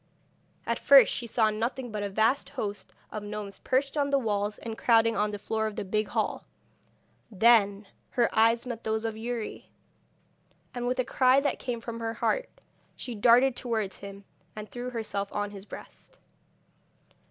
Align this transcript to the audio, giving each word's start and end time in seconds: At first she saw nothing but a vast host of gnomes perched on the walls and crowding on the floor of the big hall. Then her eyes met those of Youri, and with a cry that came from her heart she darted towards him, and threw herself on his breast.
At 0.65 0.79
first 0.79 1.13
she 1.13 1.27
saw 1.27 1.51
nothing 1.51 1.91
but 1.91 2.01
a 2.01 2.09
vast 2.09 2.49
host 2.49 2.91
of 3.11 3.21
gnomes 3.21 3.59
perched 3.59 3.95
on 3.95 4.09
the 4.09 4.17
walls 4.17 4.57
and 4.57 4.75
crowding 4.75 5.15
on 5.15 5.29
the 5.29 5.37
floor 5.37 5.67
of 5.67 5.75
the 5.75 5.85
big 5.85 6.07
hall. 6.07 6.43
Then 7.29 7.85
her 8.09 8.27
eyes 8.35 8.65
met 8.65 8.83
those 8.83 9.05
of 9.05 9.15
Youri, 9.15 9.69
and 10.73 10.87
with 10.87 10.97
a 10.97 11.05
cry 11.05 11.39
that 11.41 11.59
came 11.59 11.79
from 11.81 11.99
her 11.99 12.15
heart 12.15 12.49
she 12.95 13.13
darted 13.13 13.55
towards 13.55 13.97
him, 13.97 14.23
and 14.55 14.67
threw 14.67 14.89
herself 14.89 15.31
on 15.33 15.51
his 15.51 15.65
breast. 15.65 16.17